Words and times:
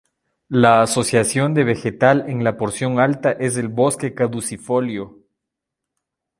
La 0.49 0.81
asociación 0.81 1.53
de 1.53 1.63
vegetal 1.63 2.27
en 2.27 2.43
la 2.43 2.57
porción 2.57 2.99
alta 2.99 3.33
es 3.33 3.55
el 3.57 3.67
bosque 3.67 4.15
caducifolio. 4.15 5.19